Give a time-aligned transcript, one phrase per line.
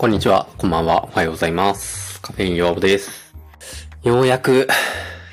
[0.00, 2.22] こんにちは、こんばんは、おはようございます。
[2.22, 3.34] カフェインヨアブです。
[4.02, 4.66] ようやく、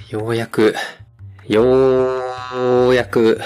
[0.10, 0.76] ようやく、
[1.47, 3.40] ようやく、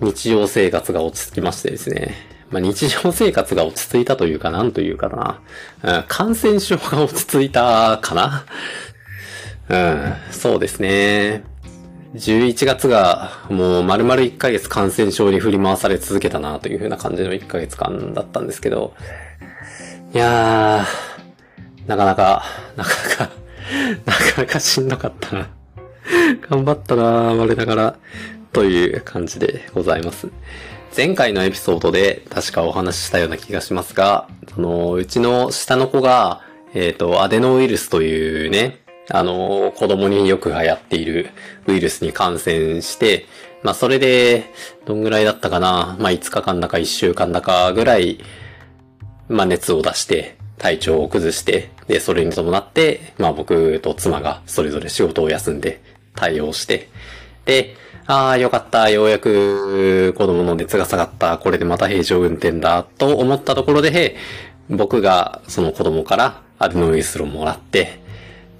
[0.00, 2.14] 日常生活が落ち着きましてですね。
[2.48, 5.42] まあ、日常生活が落ち着いたというか、なんというかな。
[5.82, 8.46] うん、感染症が落ち着いたかな。
[9.68, 11.44] うん、そうですね。
[12.14, 18.94] 11月がもう丸々1ヶ月感染症に振り回され続けたなという風な感じの1ヶ月間だったんですけど、
[20.14, 22.44] いやー、なかなか、
[22.76, 23.30] なかなか、
[24.06, 25.48] なかなかしんどかったな。
[26.48, 27.96] 頑張ったなー、我ながら、
[28.52, 30.28] という感じでございます。
[30.96, 36.42] 前回のエピソードで確かお話ししたような気がしますが、その、うちの下の子が、
[36.74, 41.30] えっ、と、アデノウイルスというね、あの、子供によく流行っている
[41.66, 43.26] ウイルスに感染して、
[43.64, 44.52] まあそれで、
[44.86, 48.20] どんぐらいだったかなまあ5日間だか1週間だかぐらい、
[49.28, 55.80] まあ熱を出して、体調を崩して、で、それに伴って、まあ僕と妻がそれぞれ仕事を休んで
[56.14, 56.88] 対応して、
[57.44, 64.16] で、ああ、よかった、ようやく子供の熱が下がった、これでまた平常運転だ、と思ったところで、
[64.68, 68.00] 僕がその子供からアデノウイルスをもらって、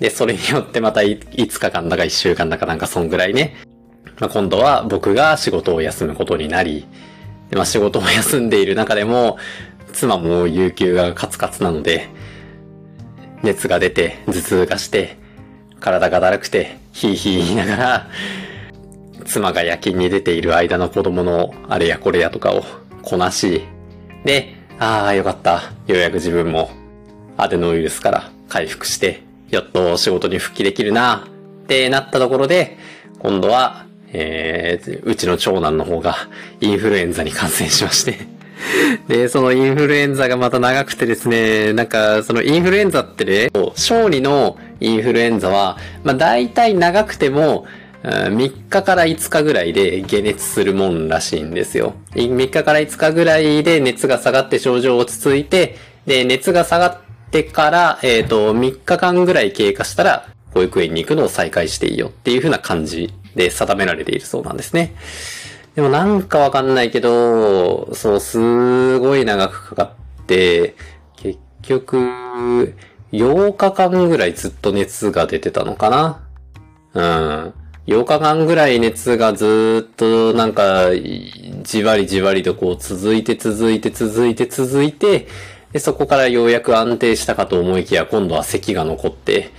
[0.01, 3.55] で、それによってまた5日間だか1週間だかなんかそんぐらいね、
[4.19, 6.87] まあ、今度は僕が仕事を休むことになり、
[7.53, 9.39] まあ、仕事を休んでいる中でも、
[9.95, 12.09] 妻も有給がカツカツなので、
[13.43, 15.17] 熱が出て、頭痛がして、
[15.81, 18.11] 体がだるくて、ヒーヒー言いながら、
[19.25, 22.65] 妻が夜勤に出ている間の子供のあれやこれやとかを
[23.03, 23.63] こなし、
[24.25, 25.73] で、ああ、よかった。
[25.87, 26.71] ようやく自分も
[27.37, 31.27] アデノウイルスから回復して、やっと仕事に復帰できるな
[31.63, 32.79] ってなったところで、
[33.21, 36.17] 今度は、えー、うちの長男の方が
[36.61, 38.34] インフルエンザに感染しまして。
[39.09, 47.67] で、 そのインフルエンザがまた長くてですね、なんか、そのインフルエンザってね、小児のインフルエンザは、まあ大体長くても、
[48.05, 51.95] 3日から5日ぐらいで解熱するもんらしいんですよ。
[52.15, 55.77] 3日から5日ぐらいで熱が下がって症状落ち着いて、
[56.07, 56.99] で、熱が下がっ
[57.31, 64.95] てから、えっ、と、3日間ぐらい経過したら、保育園に行くのを再開していいよっていう風な感じで定められているそうなんですね。
[65.75, 69.83] でもなんかわかんないけど、そう、すごい長くかか
[70.23, 70.77] って、
[71.17, 72.77] 結局、
[73.11, 76.21] 8日間ぐらいずっと熱が出てたのかな？
[76.95, 77.55] うん。
[77.87, 80.91] 8日間ぐらい熱がずっとなんか、
[81.63, 85.27] じわりじわりとこう続いて続いて続いて続いて、
[85.73, 89.51] で、そこからようやく安定したかと思いきや、今度は咳が残って、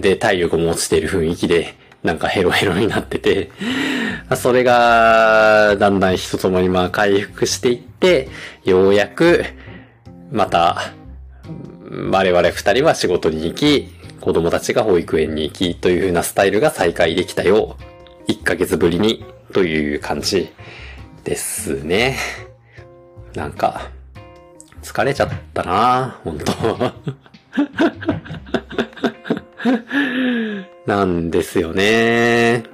[0.00, 3.50] で、体力も落ちている雰囲気で、なんかヘロヘロになってて、
[4.36, 8.28] それが、だんだん人ともにまあ回復していって、
[8.64, 9.44] ようやく、
[10.32, 10.92] また、
[12.10, 13.88] 我々二人は仕事に行き、
[14.20, 17.76] 子供たちが保育園に行き、という風なスタイルが再開できたよ。
[18.28, 20.52] 1ヶ月ぶりに、という感じ
[21.24, 22.16] ですね。
[23.34, 23.90] なんか、
[24.82, 26.52] 疲れちゃったな本当
[30.90, 32.64] なんですよね。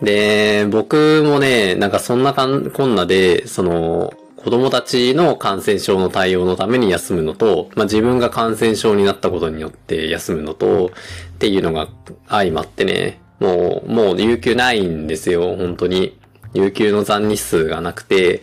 [0.00, 10.90] で、僕もね、なんかそんなかんこんなで、その、子供たちの感染症の対応のために休むのと、まあ、自分が感染症になったことによって休むのと、っ
[11.38, 11.88] ていうのが
[12.28, 16.18] 相まってね、もう、もう有給ないんですよ、本当に。
[16.52, 18.42] 有給の残日数がなくて、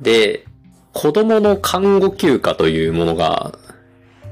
[0.00, 0.44] で、
[0.92, 3.52] 子供の看護休暇というものが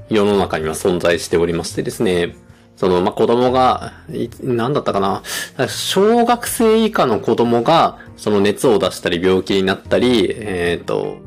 [0.09, 2.35] 世の中には存在しておりましてですね、
[2.77, 5.23] その、まあ、子供が、いなんだったかな。
[5.69, 11.19] 小学生以下の子供が、その熱を出したり病気になったり、えっ、と、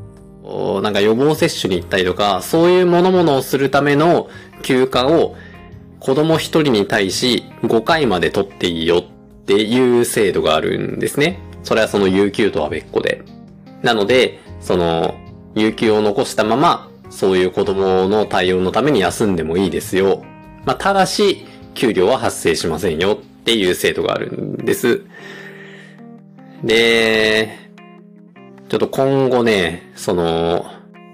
[0.82, 4.30] なんか予防接種に行ったりとか、そういうものものをするための
[4.62, 5.36] 休暇を
[6.00, 9.04] 子供一人に対し5回まで取っていいよっ
[9.46, 11.40] ていう制度があるんですね。
[11.64, 13.24] それはその有給とは別個で。
[13.84, 15.16] なので、その、
[15.56, 20.24] 有給を残したまま、そういう子供の対応のために休んでもいいですよ。
[20.66, 25.02] まあ、ただし、給料は発生しませんよっていう制度があるんです。
[26.64, 27.58] で、
[28.68, 30.66] ちょっと今後ね、その、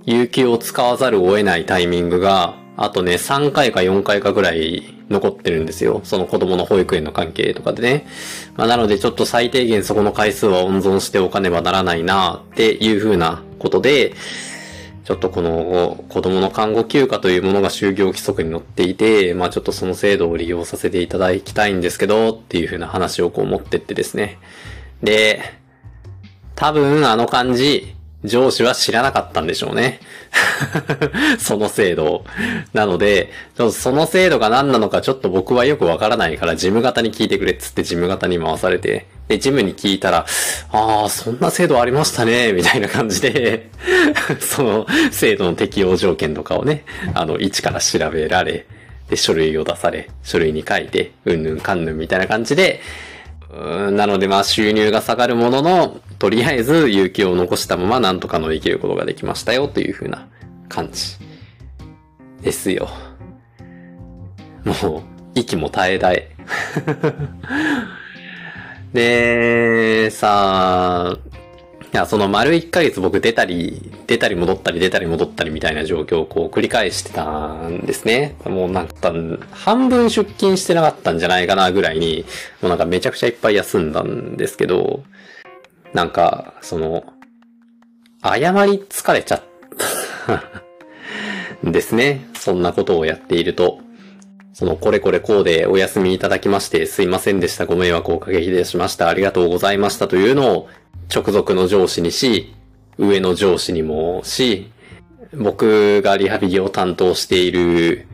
[0.06, 6.02] 有給を使わざるを得ないタイミングが、あとね、3回か4回かぐらい残ってるんですよ。
[6.04, 8.08] その子供の保育園の関係とかでね。
[8.56, 14.14] まあ、なのでちょっと最低限そこの回数は温存しておかねばならないなっていう風なことで、
[15.06, 24.40] ちょっとこの子供の看護休暇というものが就業規則に載っていて、まあちょっとその制度を利用させていただきたいんですけど、っていうふうな話をこう持ってってですね。
[25.04, 25.42] で、
[26.56, 27.95] 多分あの感じ、
[28.26, 30.00] 上司は知らなかったんでしょうね。
[31.40, 32.26] その制度。
[32.74, 33.32] なので、
[33.72, 40.26] その制度が何なのかちょっと僕はよくわからないから事務方に聞いてくれっつって事務方に回されて、で、事務に聞いたら、
[40.72, 43.70] ああ、そんな制度ありましたね、みたいな感じで
[44.40, 48.66] その制度の適用条件とかをね、あの、一から調べられ、
[49.10, 52.82] で、書類を出され、書類に書いて、うんぬんかんぬんみたいな感じで、
[53.52, 60.28] なのでまあ収入が下がるものの、とりあえず勇気を残したままなんとか乗り切ることができましたよというふうな
[60.68, 61.18] 感じ
[62.42, 62.90] ですよ。
[64.64, 65.02] もう、
[65.36, 66.36] 息も絶え絶え。
[70.06, 71.18] で、さあ、
[71.96, 78.36] や、その丸1ヶ月僕出たり、出たり戻ったり出たり戻ったりみたいな状況をこう繰り返してたんですね。
[78.46, 79.14] もうなんか
[79.52, 82.26] 半分出勤してなかったんじゃないかなぐらいに、
[82.62, 85.04] もうなんかめちゃくちゃいっぱい休んだんですけど、
[85.94, 87.06] なんか、その、
[88.22, 89.44] 謝り疲れちゃっ
[90.28, 92.26] たですね。
[92.34, 93.80] そんなことをやっていると。
[94.56, 97.66] その、これこれこうでお休みいただきまして、すいませんでした。
[97.66, 99.10] ご迷惑をおかけしました。
[99.10, 100.70] ありがとうございましたというのを、
[101.14, 102.56] 直属の上司にし、
[102.98, 104.72] 上の上司にもし、
[105.34, 108.08] 僕がリハビリを担当している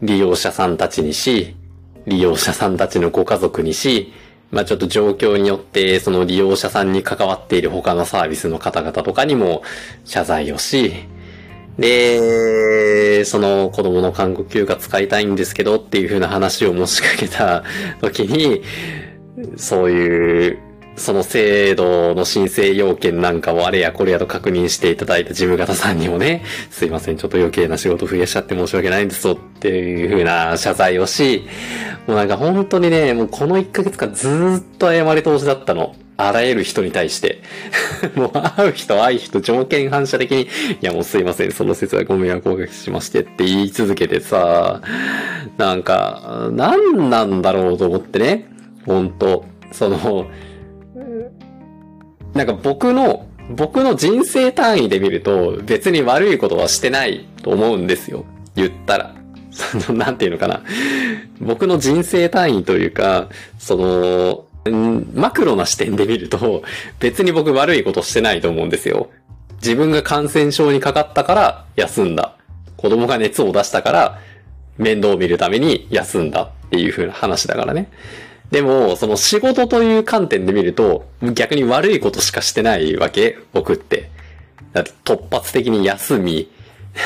[0.00, 1.56] 利用者さんたちにし、
[2.06, 4.12] 利用者さんたちのご家族にし、
[4.52, 9.64] まあちょっと状況によってその利用者さんに関わっている他のサービスの方々とかにも
[10.04, 10.92] 謝罪をし、
[11.78, 17.64] で、その子供の看護休暇使いたいんですけどっていう風な話を持ちかけた
[18.00, 18.62] 時に、
[19.56, 20.58] そういう
[20.96, 31.44] その制度の申請要件なんかをあれやこれやと確認していただいた事務方さんにもね、すいません、ちょっと余計な仕事増やしちゃって申し訳ないんですよっていう風な謝罪をし、
[32.06, 35.94] もうなんか本当にね、もうこの1ヶ月間ずっと謝り通しだったの。
[36.28, 37.42] あらゆる人に対して。
[38.14, 40.46] もう会う人会う人条件反射的に、い
[40.80, 44.80] やもうすいません、その説はご迷惑をおかけしましてって言い続けてさ、
[45.56, 48.48] なんか、何なんだろうと思ってね。
[48.86, 50.26] 本当その、
[52.34, 58.24] なんか僕の、僕の人生単位で見ると別に悪いことはしてないと思うんですよ。
[58.54, 59.14] 言ったら。
[59.50, 60.62] その、なんていうのかな。
[61.40, 63.28] 僕の人生単位というか、
[63.58, 66.62] その、マクロな視点で見ると
[67.00, 69.10] 別に僕悪いことしてないと思うんですよ。
[69.56, 72.36] 自分が感染症にかかったから休んだ。
[72.76, 74.20] 子供が熱を出したから
[74.78, 77.88] 面倒を見るために休んだっていう風な話だからね。
[78.50, 84.10] でも、その仕事という観点で見ると、逆に悪いことしかしてないわけ、僕って。
[84.74, 86.50] だって突発的に休み、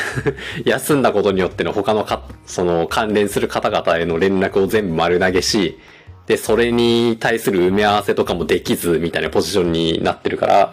[0.67, 5.79] 休んだことによっての他のか、その関連する方々への連絡を全部丸投げし、
[6.27, 10.73] で、それに対する埋め合わせとかもできず、みたいなポジションになってるから、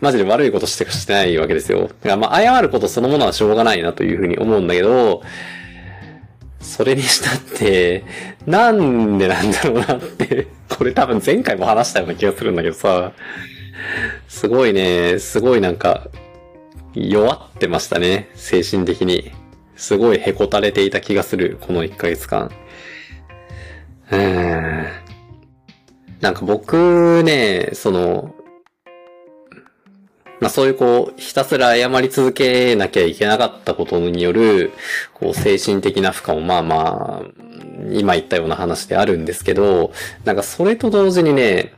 [0.00, 1.82] マジで悪いことしてしてないわけですよ。
[1.82, 5.22] だからまあ、謝ることそのものはしょうがないなというふうに思うんだけど、
[6.60, 8.04] それにしたって、
[8.46, 13.12] なんでなんだろうなって、これ多分前回も話したような気がするんだけどさ、
[14.28, 16.08] すごいね、すごいなんか、
[16.94, 19.32] 弱ってましたね、精神的に。
[19.76, 22.50] すごいへこたれていた気がする、この1ヶ月間。
[24.10, 25.08] うーん。
[26.20, 28.34] なんか僕ね、その、
[30.40, 34.72] まあそういうこう、ひたすら謝り続けなきゃいけなかったことによる、
[35.14, 37.48] こう、精神的な負荷もまあまあ、
[37.92, 39.92] 今言ったような話であるんですけど、
[40.24, 41.72] なんかそれと同時にね、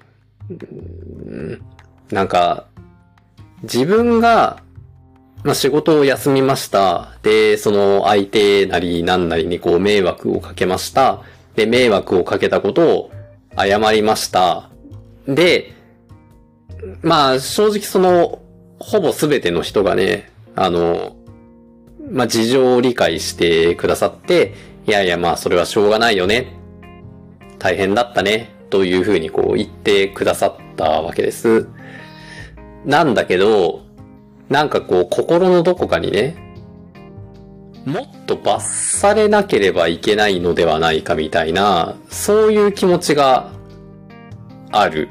[2.10, 2.66] なんか、
[3.62, 4.62] 自分が、
[5.42, 7.16] まあ仕事を休みました。
[7.22, 11.22] で、その相手なりなんなりにこう迷惑をかけました。
[11.54, 13.10] で、迷惑をかけたことを
[13.56, 14.70] 謝りました。
[15.26, 15.72] で、
[17.02, 18.40] まあ正直その
[18.78, 21.16] ほぼすべての人がね、あの、
[22.10, 24.54] まあ、事情を理解してくださって、
[24.86, 26.56] いやいやまあそれはしょうがないよね。
[27.58, 28.50] 大変だったね。
[28.70, 31.66] というふうにこう言ってくださったわけです。
[32.84, 33.82] なんだけど、
[34.48, 36.49] なんかこう心のどこかにね、
[37.84, 43.50] もっと罰されなければいけないのではないかみたいな、そういう気持ちが
[44.70, 45.08] ある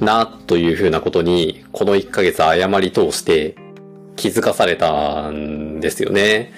[0.00, 3.54] な、というふうなことに、この1ヶ月謝り通して
[4.16, 6.52] 気づかされたんですよね。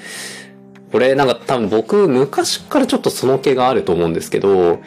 [0.91, 4.81] これなんか多分僕昔からちょっとその気があると思うんですけど、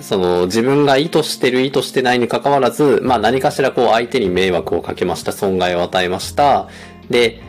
[0.00, 6.68] その自分が意図してる意図してないに関わらず、まあ何かしらこう相手に迷惑をかけました、損害を与えました。
[7.10, 7.42] で、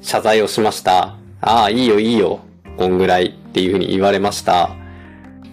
[0.00, 1.21] 謝罪をしました。
[1.44, 2.38] ああ、いいよいいよ。
[2.76, 4.76] こんぐらいっていうふうに言われました。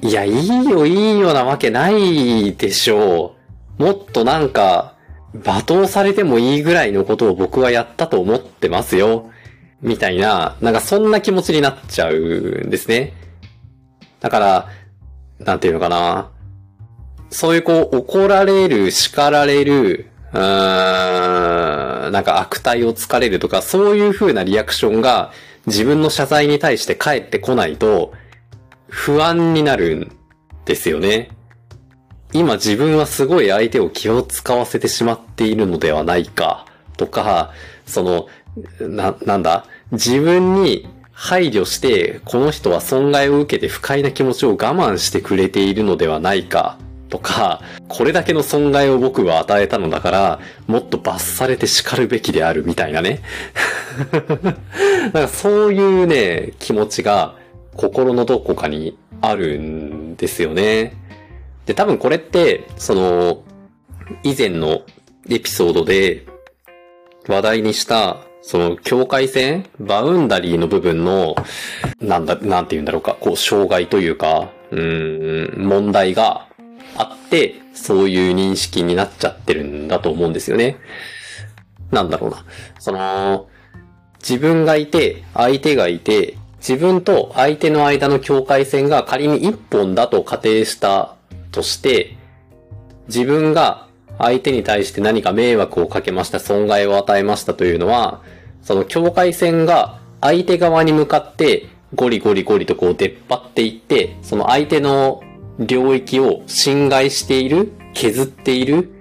[0.03, 3.35] いや、いいよいいよなわけないでしょ
[3.79, 3.83] う。
[3.83, 4.93] もっとなんか、
[5.35, 9.31] 罵倒されてもいいぐらいのことを僕はやったと思ってますよ。
[9.81, 13.13] みたいな、なんかそんな気持ちになっちゃうんですね。
[14.19, 14.67] だから、
[15.39, 16.29] なんていうのかな。
[17.31, 25.31] そういうこう、怒られる、叱られる、うーん、なんか悪態をつかれるとか、そういう風なリアクションが
[25.69, 28.13] 自分の謝罪に対して返ってこないと、
[28.87, 30.11] 不安になるん
[30.65, 31.29] ですよね。
[32.33, 36.65] 今自分はすごい相手を気を使わせてしまっているのではないか、
[36.97, 37.51] とか、
[37.85, 38.27] その、
[38.79, 46.77] な、なんだ、自分に配慮して、この人は損害を受けて不快な気持ちを我慢してくれているのではないか、
[47.09, 53.21] とか、これだけの損害を僕は与えたのだから、もっと罰されて叱るべきであるみたいなね。
[55.13, 57.35] なんかそういうね、気持ちが
[57.75, 60.93] 心のどこかにあるんですよね。
[61.65, 63.43] で、多分これって、その、
[64.23, 64.81] 以前の
[65.29, 66.25] エピソードで
[67.27, 71.35] 話題にした、その境界線バウンダリーの部分の、
[72.01, 76.48] なんだ、なんて言うんだろうか、こう、障害というか、うん、問題が
[76.95, 80.77] あって、そういう認識になっちゃってるんだと思うんですよね。
[81.91, 82.45] なんだろうな。
[82.79, 83.47] その、
[84.19, 91.15] 自分がいて、相手がいて、自分と相手の間の境界線が仮に一本だと仮定した
[91.51, 92.17] として、
[93.07, 98.21] 自分が相手に対して何か迷惑をかけました、損害を与えましたというのは、
[98.61, 105.23] その境界線が相手側に向かってゴリゴリゴリとこう出っ張っていって、その相手の
[105.59, 108.91] 領域を侵害している、削っている、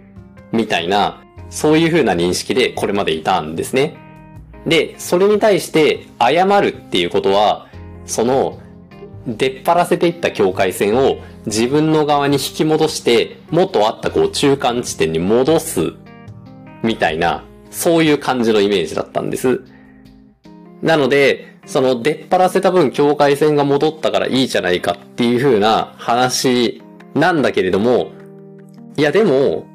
[0.53, 3.97] みたいな、そういう風な認識でこれまでいたんですね。
[4.67, 7.69] で、それに対して謝るっていうことは、
[8.07, 8.61] その、
[9.27, 15.93] 出っ張らせていった境界線を自分の側に引き戻して、元あったこう中間地点に戻す、
[16.83, 19.63] みたいな、そういう感じのイメージだったんです。
[20.83, 26.83] なので、その出っ張らせた分境界線が戻ったからいいじゃないかっていう風な話
[27.15, 28.11] なんだけれども、
[28.97, 29.67] いやでも、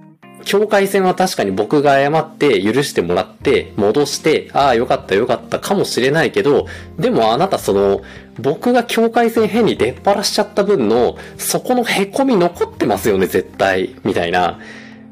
[0.43, 6.65] 境界線は確かに僕が謝って許してもらって戻して、ああよかったよかったかもしれないけど、
[6.97, 8.01] でもあなたその、
[8.39, 13.95] 僕が境界線変に出っ張らしちゃった分の、そこの凹み残ってますよね、絶対。
[14.03, 14.41] みたいな。
[14.41, 14.59] だか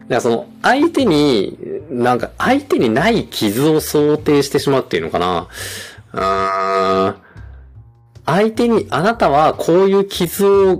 [0.09, 1.57] らその、相手に、
[1.91, 5.47] なんか相手にない傷を想定してしまうっていうのかな。
[6.13, 7.15] うーん。
[8.25, 10.79] 相手に、あなたはこういう傷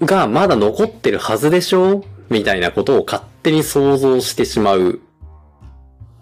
[0.00, 5.00] がまだ残ってるはずでしょみたいなことを勝手に想像してしまう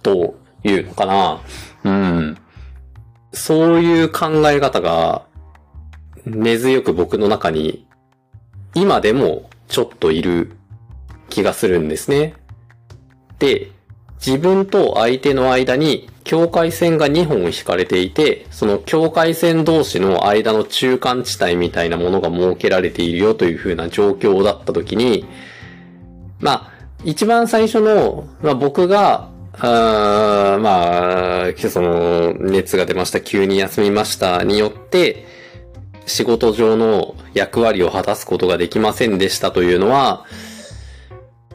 [0.03, 1.41] というのかな。
[1.85, 2.39] うん。
[3.33, 5.23] そういう考え方が
[6.25, 7.87] 根強く僕の中に
[8.75, 10.57] 今でもちょっといる
[11.29, 12.35] 気がするんですね。
[13.39, 13.71] で、
[14.25, 25.25] 自分と相手の間に境界線が2本引かれていて、その境界線同士の間の中間地帯みたいなものが設けられているよという風な状況だった時に、
[26.39, 26.71] まあ、
[27.05, 35.27] 一番最初の、まあ、僕が、あまあ、その、熱が出ました、急に休みましたによって、
[36.07, 40.27] 仕事上の役割を果たすことができませんでしたというのは、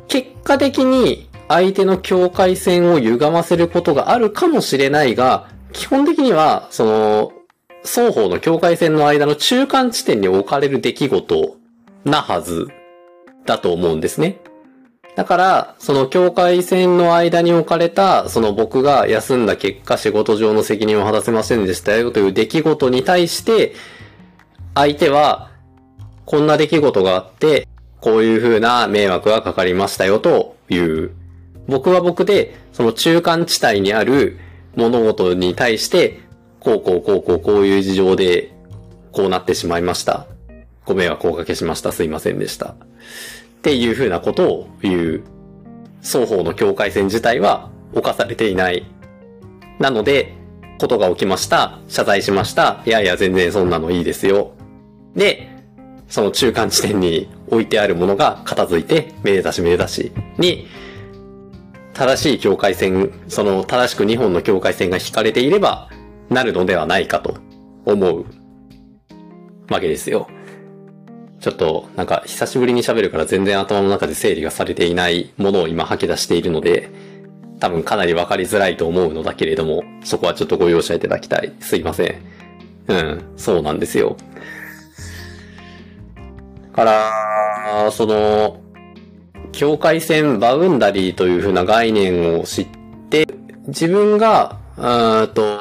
[0.08, 7.32] 結果的に相手の境界線を歪ませることがあるかもしれないが、基本的には、その、
[7.84, 11.58] 双方の境界線の間の中間地点に置かれる出来事
[12.04, 12.68] なはず
[13.46, 14.40] だと思うんですね。
[15.16, 23.74] だから、その境界線の間に置かれた、その僕が休んだ結果仕事上の責任を果たせませんでしたよという出来事に対して、
[24.74, 25.52] 相手は、
[26.26, 27.68] こんな出来事があって、
[28.02, 31.12] こういう風な迷惑がかかりましたよという、
[31.68, 34.38] 僕は僕で、その中間地帯にある
[34.76, 36.20] 物事に対して、
[36.60, 38.54] こうこうこうこうこういう事情で、
[39.12, 40.28] こうなってしまいました。
[40.86, 41.92] ご迷惑をおかけしました。
[41.92, 42.70] すいませんでした。
[42.70, 42.76] っ
[43.62, 45.24] ていうふうなことを言う、
[46.04, 48.86] 双方の境界線自体は犯されていない。
[49.80, 50.34] なので、
[50.78, 51.80] ことが起きました。
[51.88, 52.84] 謝罪しました。
[52.86, 54.52] いやいや、全然そんなのいいですよ。
[55.16, 55.50] で、
[56.08, 60.68] その中間地点に置いてあるものが片付いて、めでたしめでたしに、
[61.96, 65.90] 正しい境界線、その正しく2本の境界線が引かれていれば、
[66.30, 67.38] なるのではないかと
[67.86, 68.26] 思う
[69.70, 70.28] わけですよ。
[71.40, 76.90] ちょっとなんか久しぶりに喋るから全然頭の中で整理がされていないものを今吐き出しているので、
[77.62, 81.54] 多分かなりわかりづらいと思うのだけれども、そこはちょっとご容赦いただきたい。
[81.62, 82.16] すいません。
[82.88, 84.18] うん、そうなんですよ。
[86.74, 88.65] から、その、
[89.56, 92.68] 境界線、バウンダリーという風な概念を知っ
[93.10, 93.26] て、
[93.68, 94.82] 自分が、う
[95.24, 95.60] んと、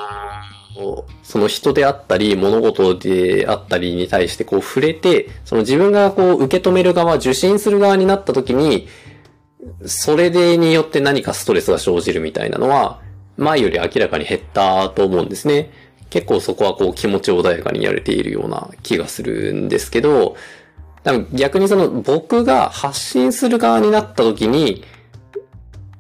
[1.23, 8.89] その人であったり、物事であったりに対してこう触れて、その自分がこう受け止める側、受信する側になった時に、
[9.87, 13.01] それでによって何かストレスが生じるみたいなのは、
[13.37, 15.71] 前より明らかに減ったと思うんですね。
[16.11, 20.37] 結構そこはこう気持ち穏やかにやれているような気がするんですけど、
[21.05, 24.85] 多分逆にその僕が発信する側になった時に、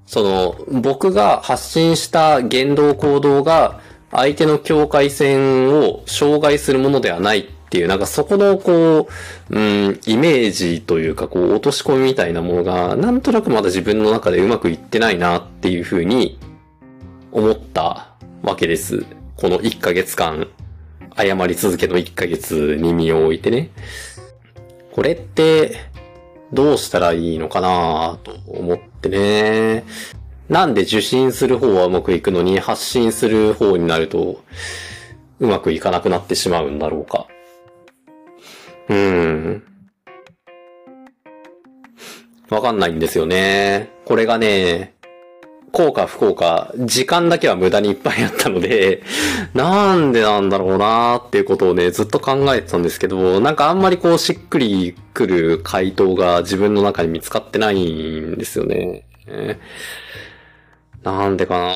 [0.06, 3.80] その僕が発信した言動行動が
[4.11, 9.08] 相手の境界線を障害するものではないっていう、なんかそこのこ
[9.50, 16.38] う、うん、イメージというかこう落とし込みみたいなものがなんとなくまだ自分の中でうまくいってないなっていうふうに
[17.30, 19.04] 思ったわけです。
[19.37, 20.46] この1ヶ月間、
[21.16, 23.70] 謝り続けの1ヶ月に身を置いてね。
[24.94, 25.74] これって、
[26.52, 29.82] どうしたらいいのかなと思ってね。
[30.48, 34.44] なんで受信する方はうまくいくのに、発信する方になると、
[35.40, 37.26] うまくいかなくなってしまうんだろうか。
[38.88, 39.64] うん。
[42.50, 43.90] わかんないんですよね。
[44.04, 44.93] これがね、
[45.75, 49.02] 効か不効か、時間だけは無駄にいっぱいあったので、
[49.54, 59.04] なんでなんだろうなーっていうことをね、ずっと考えてたんですけど、なんかあんまりこうしっくりくる回答が自分の中に見つかってないんですよね。
[61.02, 61.75] なんでかな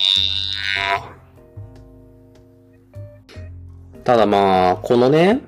[4.05, 5.41] ただまあ、このね、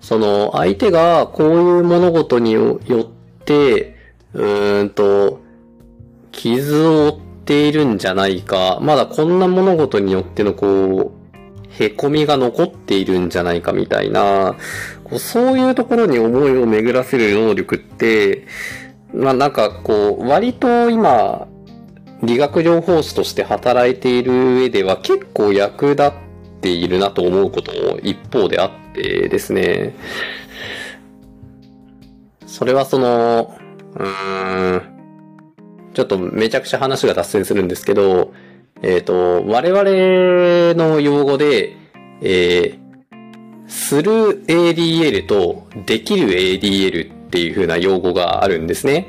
[0.00, 3.96] その相手がこういう物事によって、
[4.32, 5.40] うーんと、
[6.32, 14.54] 傷を負っているんじゃないか、まだこんな物事によってのこう、凹みが残っているんじゃないかみたいな、
[15.02, 18.46] こうそういうところに思いを巡らせる能力って、
[19.14, 21.48] まあなんかこう、割と今、
[22.22, 26.12] 理学療法士として働いている上では結構役立っ
[26.60, 29.94] ているなと思うことも一方であってですね。
[32.46, 33.56] それはその、
[33.94, 34.97] うーん、
[35.98, 38.32] ちょっとめちゃくちゃ話が脱線するんですけど、
[38.82, 41.76] えっ、ー、と、我々の用語で、
[42.20, 49.08] えー、する ADL とできる ADL っていう風な用語があるんですね。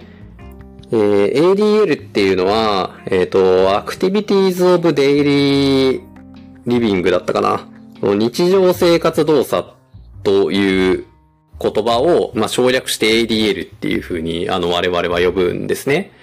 [0.91, 6.01] えー、ADL っていうのは、えっ、ー、と、Activities of Daily
[6.65, 7.69] Living だったかな。
[8.01, 9.73] 日常生活動作
[10.23, 11.05] という
[11.61, 16.13] 言葉を、まあ、省略して ADL っていう風に、あの、我々は呼ぶんですね。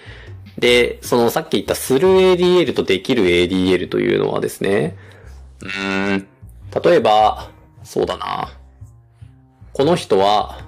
[0.59, 4.97] で、そのさっき言ったする ADL とできる ADL というのはですね、
[5.63, 5.83] う
[6.15, 6.27] ん、
[6.83, 7.51] 例えば、
[7.85, 8.49] そうだな。
[9.73, 10.65] この人は、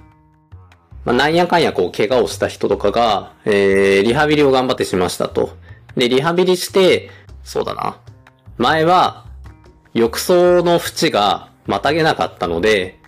[1.05, 5.57] まあ、なんやかんやこう怪我をした人とかが、えー、リハビリを頑張ってしましたと。
[5.95, 7.09] で、リハビリして、
[7.43, 7.97] そうだな。
[8.57, 9.25] 前は、
[9.93, 12.99] 浴槽の縁がまたげなかったので、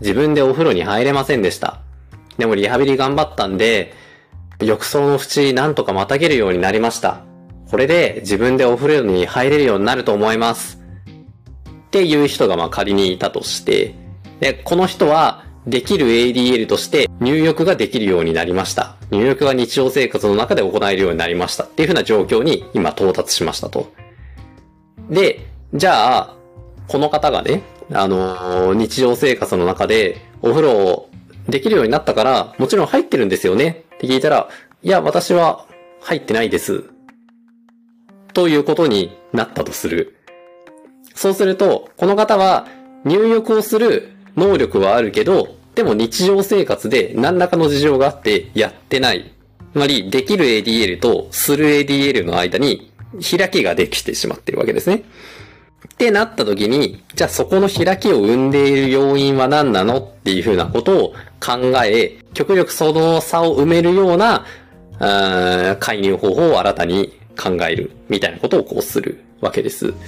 [0.00, 1.80] 自分でお風呂に入れませんでした。
[2.38, 3.94] でもリハビリ頑張ったんで、
[4.62, 7.22] 浴槽の縁なんとかまたげるようになりました。
[7.70, 10.80] これで自分でお風呂に入れるようになると思います。
[11.66, 13.94] っていう人がまあ仮にいたとして、
[14.40, 18.96] で、この人はできる ADL として入浴ができるようになりました。
[19.10, 21.64] 入浴が日常生活の中で行えるようになりました。
[21.64, 23.92] っていうふうな状況に今到達しましたと。
[25.08, 26.36] で、じゃあ、
[26.88, 31.10] この方がね、あのー、日常生活の中でお風呂を
[31.48, 34.48] できるようになったから、もちろん入ってるんですよねって聞いたら、
[34.82, 35.66] いや、私は
[36.00, 36.84] 入ってないです。
[38.32, 40.16] ということになったとする。
[41.14, 42.66] そうすると、この方は
[43.04, 49.34] 入浴をする能力はあるけど、でも日常生活で何らかの事情があってやってない。
[49.72, 55.02] つまり、できる ADL とする ADL の間に開きができてしまっているわけですね。
[55.86, 64.44] ってなった時に、じゃあそこの開きを生んでいる要因は何なのっていうふうなことを考え、極力その差を埋めるような、
[64.98, 69.88] あ介入方法を新たに考えるみたいなことをこうするわけです。
[69.88, 69.98] だか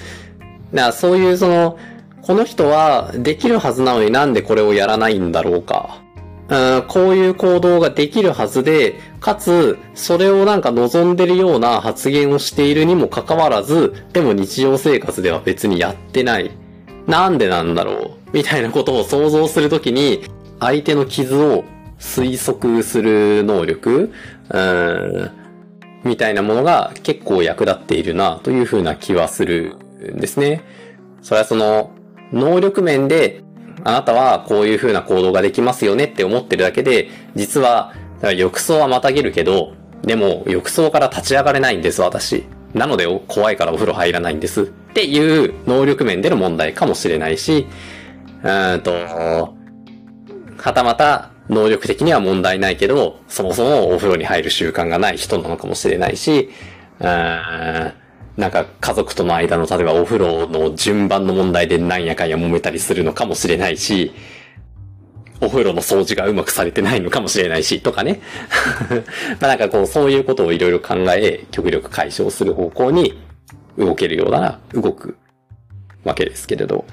[0.72, 1.78] らそういうその、
[2.22, 6.02] この人はできるはずなのになんでこれをやらないんだろうか。
[6.48, 16.50] うんこういう行動ができるはずで、かつ、それをなんか望んでるような発言をしているにもかかわらず、でも日常生活では別にやってない。
[17.06, 18.10] なんでなんだろう？
[18.32, 20.24] みたいなことを想像するときに、
[20.60, 21.64] 相手の傷を
[21.98, 24.12] 推測する能力、
[24.50, 25.30] うん、
[26.04, 29.76] みたいなものが結構役立っているなというふうな気はする
[30.14, 30.62] んですね。
[31.22, 31.92] それはその、
[32.32, 33.42] 能力面で
[33.84, 37.94] あなたはこういう風な行動ができますよねって思ってるだけで、実は、
[38.36, 42.44] 浴槽はまたげるけど、でも、浴槽から立ち上がれないんです、私。
[42.74, 44.62] なので、怖いからお風呂入らないんです。
[44.62, 47.66] っていう能力面での問題かもしれないし、
[48.42, 48.92] うんと、
[50.58, 56.50] はたまた能力的には問題ないけど、そもそもお風呂に入る習慣がない人なのかもしれないし、
[57.00, 57.92] うん、
[58.36, 64.12] なんか家族との間の例えばお風呂の順番の問題でなんやかんや揉めたりするのかもしれないし、
[65.42, 68.20] お風呂の掃除がうまくされてないのかもしれないし、とかね。
[69.40, 73.20] まあなんかこう、そういうことをいろいろ考え、極力解消する方向に
[73.76, 75.16] 動けるような動く
[76.04, 76.84] わけですけれど。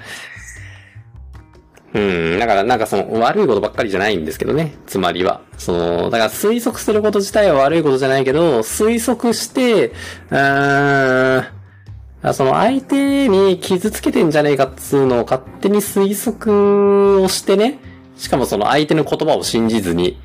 [1.92, 1.98] う
[2.36, 4.74] ん、だからなんかその悪いことばっかりじゃないんですけどね。
[4.86, 5.40] つまりは。
[5.58, 17.78] その、だから推測すること自体は悪いことじゃないけど、推測して、うーん、その相手に傷つけてんじゃねえかっつうのを勝手に推測をしてね。
[18.16, 20.20] しかもその相手の言葉を信じずに。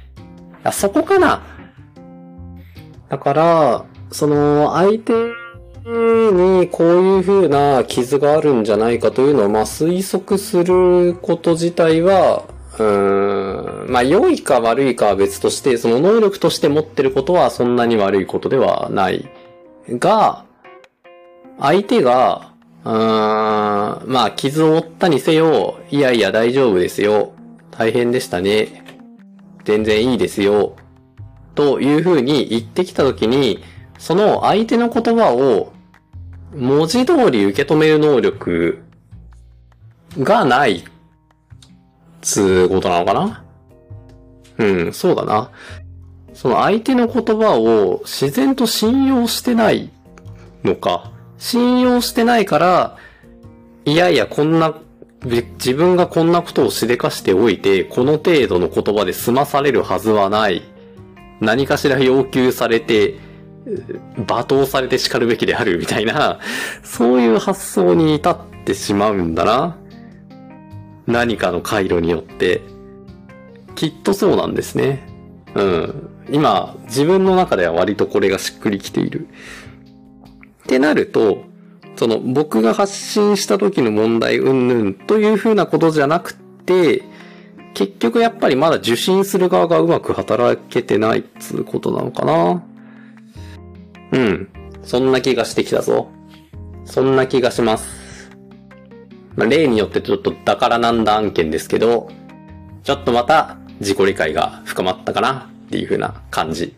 [0.63, 1.41] あ、そこかな。
[3.09, 5.13] だから、その相手
[5.85, 12.43] にこういう風な傷があるんじゃないかというのを、まあ推測すること自体は、
[12.77, 19.29] うーん、まあ良いか悪いかは別として、その能力として持ってることはそんなに悪いことではない。
[19.89, 20.45] が、
[21.59, 22.51] 相手が、
[22.83, 27.33] うーん、まあ傷を負ったにせよ、いやいや大丈夫ですよ。
[27.69, 28.83] 大変でしたね。
[29.65, 30.75] 全然いいですよ。
[31.53, 33.63] という風に言ってきたときに、
[33.97, 35.74] その相手の言葉を
[36.53, 38.83] 文字通り受け止める能力
[40.19, 40.83] がない、
[42.21, 43.43] つうことなのかな？
[44.57, 45.51] うん、そうだな。
[46.33, 49.89] その相手の言葉を自然と信用してない
[50.63, 51.11] のか。
[51.37, 52.97] 信用してないから、
[53.83, 54.73] いやいや、こんな、
[55.23, 60.63] 自分がこんなことをしでかしておいて、この程度の言葉で済まされるはずはない。
[61.41, 63.15] 何かしら要求されて、
[64.27, 66.39] 罵倒されて叱るべきであるみたいな、
[66.83, 69.77] そういう発想に至ってしまうんだな。
[71.07, 72.61] 何かの回路によって。
[73.75, 75.07] きっとそうなんですね。
[75.53, 76.09] うん。
[76.29, 79.27] 今、自分の中では割とこれがしっくりきている。
[80.63, 81.43] ってなると、
[81.95, 87.03] その僕が発信した時の問題云々というふうなことじゃなくて、
[87.73, 92.63] 結局やっぱりまだ受信する側がうまく働けてないっつうことなのかな。
[94.11, 94.49] うん。
[94.83, 96.09] そんな気がしてきたぞ。
[96.85, 98.31] そんな気がします。
[99.35, 102.09] まあ、例によってちょっとだからなんだ案件ですけど、
[102.83, 106.75] ちょっとまた自己理解が深まったかなっていう風な感じ。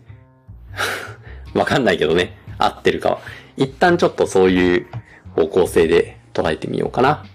[1.54, 2.38] わかんないけどね。
[2.58, 3.20] 合ってるかは。
[3.58, 4.88] 一旦ちょっとそういう
[5.36, 7.26] 方向性で捉えてみようかな。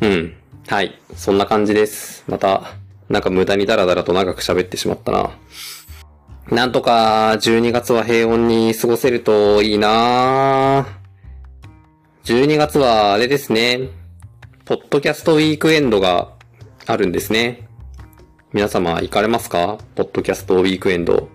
[0.00, 0.34] うん。
[0.68, 0.98] はい。
[1.14, 2.24] そんな感じです。
[2.28, 2.74] また、
[3.08, 5.30] なんか無駄にダラダラと長く喋ってしまったな。
[6.50, 10.86] なんとか12月は平穏に過ごせるといいな
[12.24, 13.88] 12月はあれですね。
[14.64, 16.32] ポッドキャストウィークエンドが
[16.86, 17.68] あるんですね。
[18.52, 19.78] 皆様行かれますか？
[19.96, 21.28] ポッドキャストウィークエンド。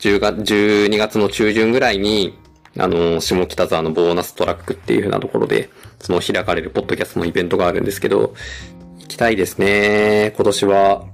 [0.00, 2.38] 10月、12月の中旬ぐらいに、
[2.78, 8.34] あの、下北沢のボーナストラックっていう風なところで、その開かれるポッドキャストのイベントがあるんですけど、
[8.98, 10.34] 行きたいですね。
[10.36, 11.06] 今年は。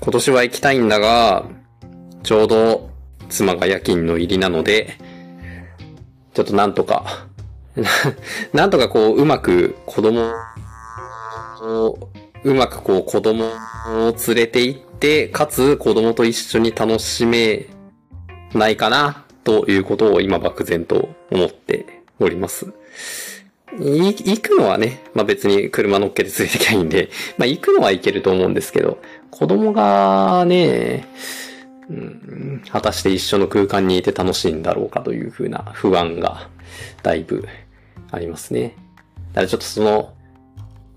[0.00, 1.46] 今年は行きたいんだが、
[2.22, 2.90] ちょうど
[3.28, 4.96] 妻が夜勤の入りなので、
[6.34, 7.26] ちょっとなんとか
[8.52, 10.32] なんとかこう、うまく子供
[11.62, 12.08] を、
[12.44, 17.66] うまくこう子供を連れて行って、かつ子供と一緒に楽しめ
[18.54, 22.72] ないかな、ということを今漠然と思っております。
[23.78, 28.98] 行くのはね、まあ別に車乗っけて連れてきゃいいんで、まあ行くのは行けると思うんですけど、
[29.30, 31.06] 子供がね、
[31.90, 36.48] うん、果たして一緒の空間にいて楽しいんだろうかというふうな不安が
[37.02, 37.46] だいぶ
[38.12, 38.76] ありますね。
[39.32, 40.14] だからちょっとその、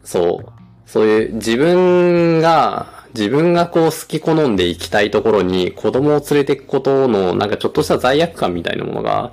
[0.04, 0.52] そう、
[0.86, 9.32] そういう自分が、自分がこう好き好んで行きたいところに子供を連れて行くことのなんかちょっとした罪悪感みたいなものが、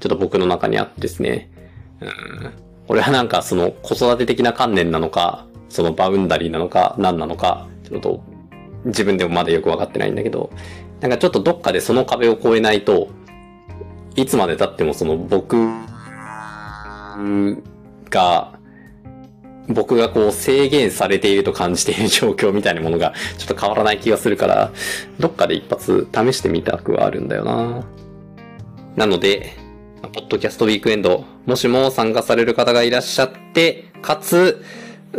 [0.00, 1.50] ちょっと僕の中にあってですね。
[2.00, 2.10] うん、
[2.86, 8.22] これはなんかその子育て的な観念なのか、そのバウンダリーなのか、何なのか、ちょっと
[8.84, 10.50] 自分でもまだよくわかってないんだけど、
[11.00, 13.08] なんかちょっとどっかでその壁を越えないと、
[14.16, 15.56] いつまで経ってもその僕
[18.10, 18.58] が、
[19.68, 24.72] 僕がこう制限されていると感じている状況みたいなものがちょっと変わらない気がするから、
[25.20, 27.84] どっかで一発試してみたくはあるんだよな。
[28.96, 29.56] なので、
[30.02, 34.64] ポッドキャストウィークエンド、もしも参加される方がいらっしゃって、かつ、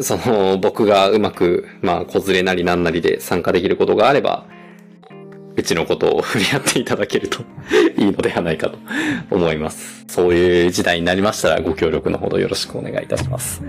[0.02, 4.46] その僕がうまく、まあ、子連れなりなんなりで参加できることがあれば、
[5.60, 7.44] うちのことを触れ合っていただけると
[7.98, 8.78] いいのではないかと
[9.30, 10.06] 思います。
[10.08, 13.62] そういう時代になりましたらご協力のほどよろしくお願いいたします。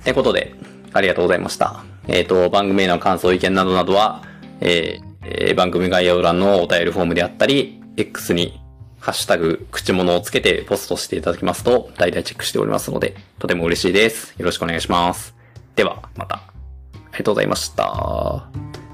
[0.00, 0.54] ってことで、
[0.92, 1.84] ありがとうございました。
[2.08, 4.22] えっ、と、番組への感想、意見などなどは、
[4.60, 8.60] えーえー番組概要欄のお便りフォームであったり、X に
[9.00, 14.34] ハッシュタグ、口物をつけてポストしていただきますと、大体チェックしておりますので、とても嬉しいです。
[14.38, 15.34] よろしくお願いします。
[15.74, 16.36] では、また。
[16.36, 16.42] あ
[17.12, 18.89] りがとうございました。